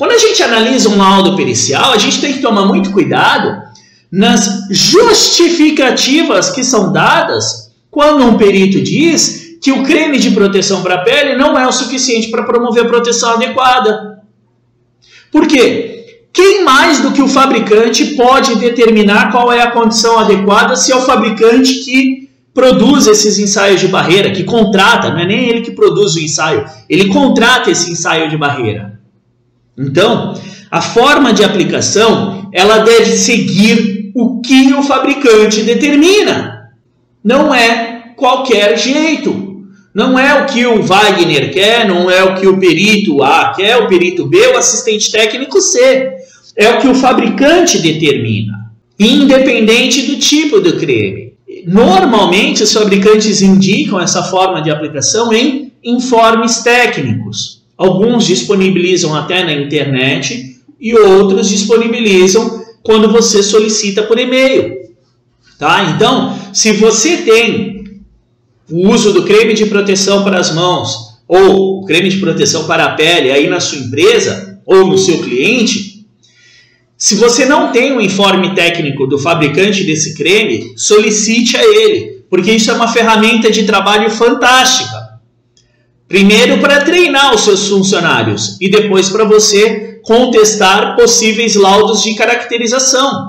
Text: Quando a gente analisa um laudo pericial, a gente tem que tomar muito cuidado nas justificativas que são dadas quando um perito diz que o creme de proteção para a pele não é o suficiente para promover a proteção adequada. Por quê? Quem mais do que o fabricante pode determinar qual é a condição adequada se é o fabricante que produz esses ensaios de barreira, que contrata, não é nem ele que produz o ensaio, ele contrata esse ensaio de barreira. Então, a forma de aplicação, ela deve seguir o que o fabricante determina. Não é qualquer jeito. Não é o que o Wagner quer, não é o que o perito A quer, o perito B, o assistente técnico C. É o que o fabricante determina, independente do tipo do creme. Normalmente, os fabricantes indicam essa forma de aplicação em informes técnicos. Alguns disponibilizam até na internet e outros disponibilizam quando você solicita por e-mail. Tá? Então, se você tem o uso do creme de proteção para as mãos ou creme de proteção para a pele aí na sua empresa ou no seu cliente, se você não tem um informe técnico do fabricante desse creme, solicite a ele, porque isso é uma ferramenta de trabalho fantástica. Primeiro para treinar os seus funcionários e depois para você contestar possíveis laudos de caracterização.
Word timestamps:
Quando 0.00 0.12
a 0.12 0.18
gente 0.18 0.42
analisa 0.42 0.88
um 0.88 0.96
laudo 0.96 1.36
pericial, 1.36 1.92
a 1.92 1.98
gente 1.98 2.22
tem 2.22 2.32
que 2.32 2.40
tomar 2.40 2.64
muito 2.64 2.90
cuidado 2.90 3.64
nas 4.10 4.66
justificativas 4.70 6.48
que 6.48 6.64
são 6.64 6.90
dadas 6.90 7.70
quando 7.90 8.24
um 8.24 8.38
perito 8.38 8.80
diz 8.80 9.58
que 9.60 9.70
o 9.70 9.82
creme 9.82 10.18
de 10.18 10.30
proteção 10.30 10.82
para 10.82 10.94
a 10.94 11.02
pele 11.02 11.36
não 11.36 11.58
é 11.58 11.66
o 11.66 11.72
suficiente 11.72 12.30
para 12.30 12.44
promover 12.44 12.84
a 12.86 12.88
proteção 12.88 13.34
adequada. 13.34 14.22
Por 15.30 15.46
quê? 15.46 16.22
Quem 16.32 16.64
mais 16.64 17.00
do 17.00 17.12
que 17.12 17.20
o 17.20 17.28
fabricante 17.28 18.16
pode 18.16 18.54
determinar 18.54 19.30
qual 19.30 19.52
é 19.52 19.60
a 19.60 19.70
condição 19.70 20.18
adequada 20.18 20.76
se 20.76 20.90
é 20.92 20.96
o 20.96 21.02
fabricante 21.02 21.74
que 21.84 22.30
produz 22.54 23.06
esses 23.06 23.38
ensaios 23.38 23.82
de 23.82 23.88
barreira, 23.88 24.30
que 24.30 24.44
contrata, 24.44 25.10
não 25.10 25.18
é 25.18 25.26
nem 25.26 25.46
ele 25.50 25.60
que 25.60 25.72
produz 25.72 26.14
o 26.14 26.20
ensaio, 26.20 26.64
ele 26.88 27.08
contrata 27.08 27.70
esse 27.70 27.92
ensaio 27.92 28.30
de 28.30 28.38
barreira. 28.38 28.98
Então, 29.80 30.34
a 30.70 30.82
forma 30.82 31.32
de 31.32 31.42
aplicação, 31.42 32.50
ela 32.52 32.78
deve 32.80 33.16
seguir 33.16 34.12
o 34.14 34.40
que 34.42 34.74
o 34.74 34.82
fabricante 34.82 35.62
determina. 35.62 36.68
Não 37.24 37.54
é 37.54 38.12
qualquer 38.14 38.78
jeito. 38.78 39.48
Não 39.94 40.18
é 40.18 40.42
o 40.42 40.46
que 40.46 40.66
o 40.66 40.82
Wagner 40.82 41.52
quer, 41.52 41.88
não 41.88 42.08
é 42.10 42.22
o 42.22 42.36
que 42.36 42.46
o 42.46 42.58
perito 42.60 43.22
A 43.22 43.52
quer, 43.56 43.76
o 43.78 43.88
perito 43.88 44.26
B, 44.26 44.38
o 44.48 44.58
assistente 44.58 45.10
técnico 45.10 45.60
C. 45.60 46.12
É 46.54 46.70
o 46.70 46.78
que 46.78 46.86
o 46.86 46.94
fabricante 46.94 47.78
determina, 47.78 48.70
independente 48.98 50.02
do 50.02 50.16
tipo 50.16 50.60
do 50.60 50.76
creme. 50.76 51.34
Normalmente, 51.66 52.62
os 52.62 52.72
fabricantes 52.72 53.42
indicam 53.42 53.98
essa 53.98 54.22
forma 54.22 54.62
de 54.62 54.70
aplicação 54.70 55.32
em 55.32 55.72
informes 55.82 56.58
técnicos. 56.58 57.59
Alguns 57.80 58.26
disponibilizam 58.26 59.16
até 59.16 59.42
na 59.42 59.54
internet 59.54 60.60
e 60.78 60.94
outros 60.94 61.48
disponibilizam 61.48 62.62
quando 62.82 63.10
você 63.10 63.42
solicita 63.42 64.02
por 64.02 64.18
e-mail. 64.18 64.80
Tá? 65.58 65.90
Então, 65.96 66.38
se 66.52 66.72
você 66.72 67.16
tem 67.22 68.02
o 68.70 68.86
uso 68.90 69.14
do 69.14 69.22
creme 69.22 69.54
de 69.54 69.64
proteção 69.64 70.22
para 70.22 70.38
as 70.38 70.54
mãos 70.54 71.22
ou 71.26 71.82
creme 71.86 72.10
de 72.10 72.18
proteção 72.18 72.66
para 72.66 72.84
a 72.84 72.90
pele 72.90 73.30
aí 73.30 73.48
na 73.48 73.60
sua 73.60 73.78
empresa 73.78 74.60
ou 74.66 74.86
no 74.86 74.98
seu 74.98 75.18
cliente, 75.22 76.04
se 76.98 77.14
você 77.14 77.46
não 77.46 77.72
tem 77.72 77.94
um 77.94 78.00
informe 78.02 78.54
técnico 78.54 79.06
do 79.06 79.18
fabricante 79.18 79.84
desse 79.84 80.14
creme, 80.14 80.74
solicite 80.76 81.56
a 81.56 81.64
ele, 81.64 82.24
porque 82.28 82.52
isso 82.52 82.70
é 82.70 82.74
uma 82.74 82.92
ferramenta 82.92 83.50
de 83.50 83.62
trabalho 83.62 84.10
fantástica. 84.10 84.99
Primeiro 86.10 86.58
para 86.58 86.80
treinar 86.80 87.32
os 87.32 87.42
seus 87.42 87.68
funcionários 87.68 88.56
e 88.60 88.68
depois 88.68 89.08
para 89.08 89.24
você 89.24 90.00
contestar 90.02 90.96
possíveis 90.96 91.54
laudos 91.54 92.02
de 92.02 92.16
caracterização. 92.16 93.28